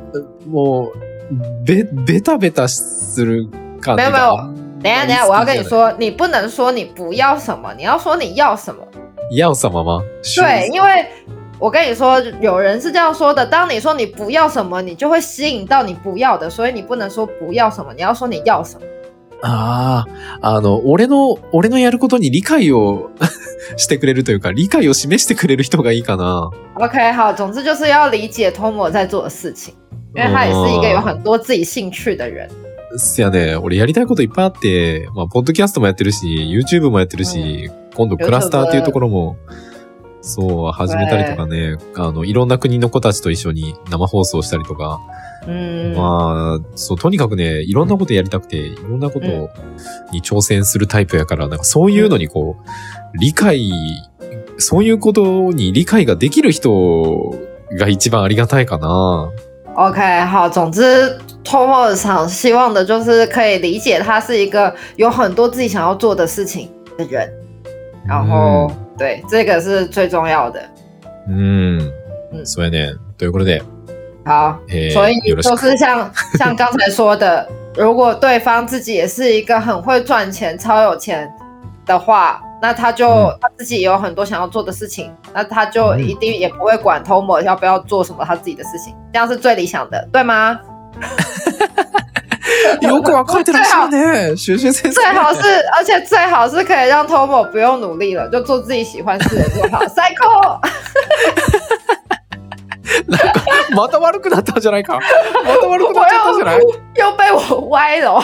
[0.47, 3.49] もう、べ、ベタベタする
[3.96, 4.54] 没有没有が。
[4.82, 8.80] 等一下等一下，我要跟你说，你不能说你不要什么，你要说你要什么。
[9.32, 10.00] 要什么吗？
[10.36, 11.06] 对，因为
[11.58, 18.86] 我跟你说，有人是这样说的：当你说你不要什么，你就会吸引到你不要的，所以你不能说不要什么，你要说你要什么。
[19.42, 20.04] あ
[20.40, 23.10] あ、あの、俺の、俺のやることに理解を
[23.76, 26.50] してくれるというか、理解を示してくれる人がいいかな。
[26.76, 29.74] OK，好，总之就是要理解 Tomo 在做的事情，
[30.14, 32.48] 因为他也是一个有很多自己兴趣的人。
[32.97, 39.37] せやね、俺やりたいこといっぱいあって、まあ、ポッドキャストもやってるし、YouTube もやってるし、今度クラスターっていうところも
[40.21, 44.99] そう、始めたりとかね、あの、いろんな国の子たちと一緒に生放送したりとか、
[45.47, 49.25] うん、まあ、そう、とにかくね、いろんなことやりたくて、いろんなこと
[50.11, 53.71] に挑戦するタイプやから、なんかそういうのにこう、理解、
[54.57, 57.33] そういうことに理解ができる人
[57.79, 59.31] が一番ありがたいかな。
[59.75, 60.81] OK，好，总之，
[61.44, 67.30] 托莫想希望的就是可以理解他是一个有很多自己想要做的事情的人，
[68.06, 70.60] 然后、嗯、对，这个是最重要的。
[71.28, 71.80] 嗯
[72.32, 72.96] 嗯，そうやね。
[73.18, 73.62] ということで。
[74.24, 74.58] 好，
[74.92, 81.30] 所以就是像 像刚才说的，如果对方自己也是一个很会赚钱、超有钱
[81.86, 90.58] 的话，那他就、嗯、他自己有很多想要做的事情，那他就一定也不会管 Tomo 要不要做什么他自己的事情，这样是最理想的，对吗？
[92.81, 94.91] よくわかってらっしゃるね，学学先生。
[94.91, 95.39] 最好是，
[95.77, 99.83] 而且最好是可以让 Tomo 不用努力了，就做自己喜欢事的就好。
[99.85, 100.59] Cycle。
[103.75, 104.99] また悪くなったんじゃないか。
[105.45, 106.59] また悪くなっちゃったんじゃない
[106.95, 108.21] 又被我歪了。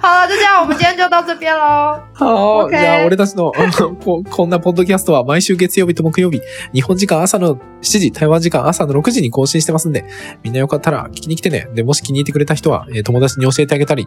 [0.00, 2.00] 好了，就这样，我们今天就到这边喽。
[2.14, 3.52] 好、じゃあ俺たちの
[4.04, 6.40] ここんなポッドキャストは毎週月曜日と木曜日、
[6.72, 10.04] 日本時間朝の7時、台湾時間朝の6時に更新してますんで、
[10.42, 11.68] みんなよかったら聞きに来てね。
[11.74, 14.06] で、もし気に入ってくれた人は、え友達に教えてあげたり、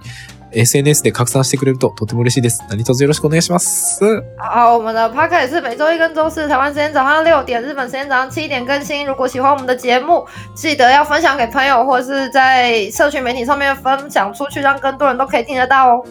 [0.56, 2.64] SNS で拡散してくれるととても嬉しいです。
[2.70, 4.00] 何卒よろしくお願いします。
[4.38, 9.06] 好，我们的 podcast 是每周一跟周四台湾时间早上六点，日本时间早上七点更新。
[9.06, 10.26] 如果喜欢我们的节目，
[10.56, 16.06] 记得要分享给朋友，或者是在社群媒体上面分享出去，让更多人都可以听得到哦。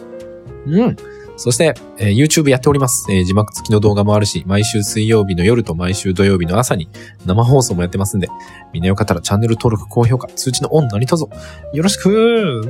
[0.67, 0.95] うん。
[1.37, 6.89] そして、えー、YouTube やっております、えー、字幕付きの動画もあるし、毎週水曜日の夜と毎週土曜日の朝に
[7.25, 8.29] 生放送もやってますんで、
[8.71, 11.29] みんなよかったらチャンネル登録、高評価、通知のオン何卒
[11.73, 12.61] よろしく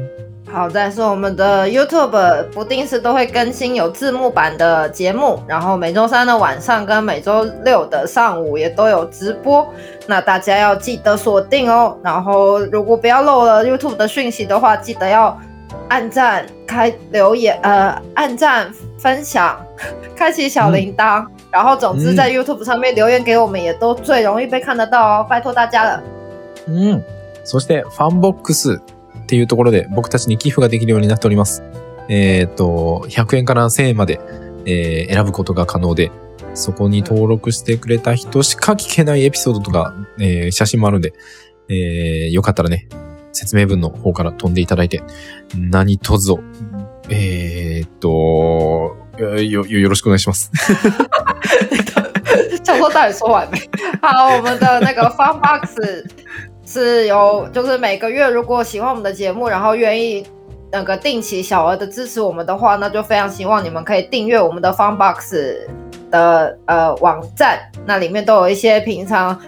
[0.52, 9.68] 好，再是我们的 YouTube 不定时都会更新有字幕版的节目，然后每周三的晚上跟每周六的上午也都有直播，
[10.08, 11.98] 那大家要记得锁定哦。
[12.04, 15.38] 然后如果不要漏了 YouTube 的讯息的话，记得要。
[15.90, 19.58] 按赞、开留言、呃，按赞、分享、
[20.16, 26.04] 开启小铃铛，嗯、然后总之在 YouTube 上面留言给我们，也都最容易被看得到哦，拜托大家了。
[26.68, 27.04] うん。
[27.44, 28.82] そしてファンボックス
[29.20, 31.64] っていうところで僕たちに寄付ができるようになっております。
[32.10, 34.20] えっ、ー、と、100円から1000円まで、
[34.66, 36.12] えー、選ぶことが可能で、
[36.54, 41.14] そこに登録してくれた人しか聞けないエピソードとか、えー、写真もあるんで、
[41.68, 42.88] えー、よかったらね、
[43.36, 45.04] 説明文の方から飛んでいただいて、
[45.56, 46.40] 何とぞ、
[47.10, 50.52] えー、っと、よ、よろしくお願いします。
[52.64, 53.60] 想说到底说完没？
[54.02, 55.76] 好，我们的那个 Fun Box
[56.66, 60.26] 是由，就是每个月如果喜欢我们的节目，然后愿意
[60.72, 65.36] 那个定期小额的支持我们的话，那就非常希望你们可以订阅我们的 Fun Box
[66.10, 69.40] 的呃网站，那里面都有一些平常。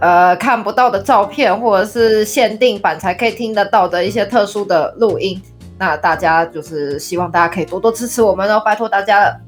[0.00, 5.40] 呃，看不到的照片，或者是限定版才可以听得到的一些特殊的录音，
[5.78, 9.40] 那大家就是希望大家可以多多支持我们哦，拜托大家了。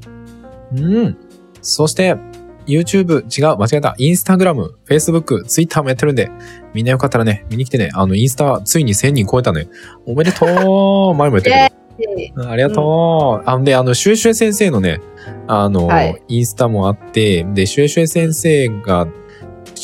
[0.72, 1.16] うん。
[1.60, 2.16] そして、
[2.66, 3.94] YouTube、違う、間違えた。
[3.98, 6.30] Instagram、Facebook、Twitter もやってるんで、
[6.74, 7.90] みんなよかったらね、見に来てね。
[7.94, 9.68] あの、インスタ、ついに1000人超えたね。
[10.06, 11.72] おめでとう前もやったけ
[12.36, 12.48] ど。
[12.48, 13.42] ありがとう。
[13.42, 15.00] うん、あんで、あの、シュエシュエ先生のね、
[15.46, 19.08] あの、はい、インスタもあって、で、シュエシュエ先生が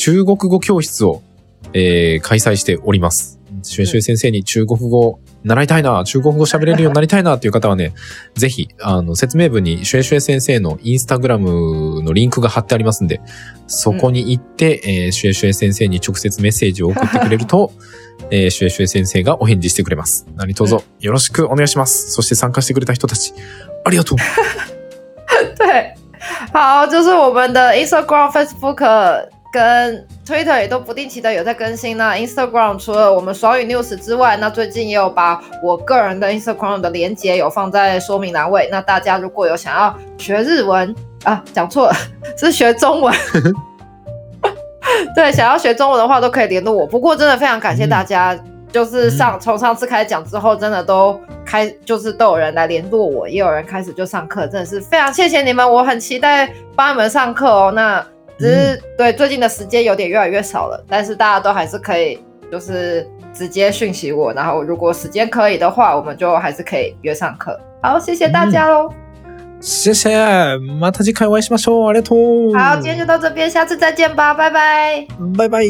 [0.05, 1.23] 中国語教室を、
[1.73, 3.39] えー、開催しております。
[3.63, 7.91] シュエシュエ先生に中国語習いたいな、中国語喋れるようになりたいなっていう方はね、
[8.37, 13.19] ぜひ、あの、説明文にシュエシュエ先生のインスタグラムのリンクが貼ってありますんで、
[13.65, 17.71] そこに行って、うん、えー、シュエシュエ先生に直接メッセージを送ってくれると、
[18.29, 20.27] えー、シュエシュエ先生がお返事してくれます。
[20.35, 22.11] 何卒よろしくお願いします。
[22.11, 23.33] そして参加してくれた人たち、
[23.83, 24.17] ありがとう。
[25.57, 25.95] 对，
[26.53, 29.34] 好，就是我们的 Instagram、Facebook。
[29.55, 38.67] 跟 Twitter 也都不定期的有在更新那 Instagram 除了我们双语 news 之外，那最近也有把我个人的 Instagram 的连接有放在说明栏位。
[38.69, 40.93] 那大家如果有想要学日文
[41.23, 41.93] 啊，讲错了，
[42.37, 43.15] 是学中文。
[45.15, 46.85] 对，想要学中文的话都可以联络我。
[46.85, 48.37] 不过真的非常感谢大家，
[48.73, 57.71] 就是上从上次开始讲之后，真的都开就是都有人来联络我，也有人开始就上课，真的是非常谢谢你们，我很期待帮你们上课哦。
[57.73, 58.05] 那。
[58.38, 62.18] 只是对最近的时间有点越来越少了，但是大家都还是可以，
[62.50, 67.58] 就是直接讯息我，然后如果时间可以的话，我们就还是可以约上课。
[67.82, 68.90] 好，谢谢大家喽！
[69.60, 70.08] 谢谢，
[70.58, 71.90] また次回お会いしましょう。
[71.90, 72.54] ありがとう。
[72.56, 75.06] 好，今天就到这边，下次再见吧，拜拜。
[75.36, 75.60] 拜拜。